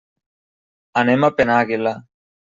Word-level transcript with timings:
Anem 1.03 1.29
a 1.29 1.31
Penàguila. 1.43 1.95